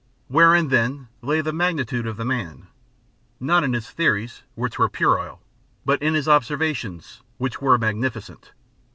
[0.29, 2.65] Wherein then lay the magnitude of the man?
[3.39, 5.43] not in his theories, which were puerile,
[5.85, 8.51] but in his observations, which were magnificent.